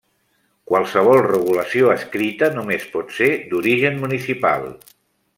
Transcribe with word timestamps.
Qualsevol 0.69 1.19
regulació 1.25 1.91
escrita 1.95 2.49
només 2.55 2.87
pot 2.95 3.13
ser 3.19 3.27
d'origen 3.51 4.01
municipal. 4.07 4.67